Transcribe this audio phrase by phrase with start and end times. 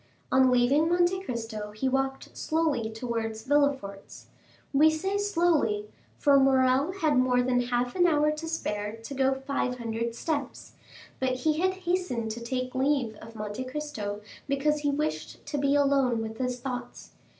[0.31, 4.25] On leaving Monte Cristo he walked slowly towards Villefort's;
[4.73, 9.31] we say slowly, for Morrel had more than half an hour to spare to go
[9.35, 10.71] five hundred steps,
[11.19, 15.75] but he had hastened to take leave of Monte Cristo because he wished to be
[15.75, 17.11] alone with his thoughts.